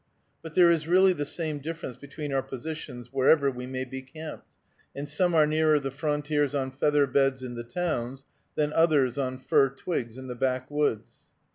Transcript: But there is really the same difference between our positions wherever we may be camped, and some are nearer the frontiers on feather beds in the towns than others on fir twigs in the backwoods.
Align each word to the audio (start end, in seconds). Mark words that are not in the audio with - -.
But 0.41 0.55
there 0.55 0.71
is 0.71 0.87
really 0.87 1.13
the 1.13 1.25
same 1.27 1.59
difference 1.59 1.95
between 1.95 2.33
our 2.33 2.41
positions 2.41 3.13
wherever 3.13 3.51
we 3.51 3.67
may 3.67 3.85
be 3.85 4.01
camped, 4.01 4.47
and 4.95 5.07
some 5.07 5.35
are 5.35 5.45
nearer 5.45 5.79
the 5.79 5.91
frontiers 5.91 6.55
on 6.55 6.71
feather 6.71 7.05
beds 7.05 7.43
in 7.43 7.53
the 7.53 7.63
towns 7.63 8.23
than 8.55 8.73
others 8.73 9.19
on 9.19 9.37
fir 9.37 9.69
twigs 9.69 10.17
in 10.17 10.25
the 10.25 10.33
backwoods. 10.33 11.27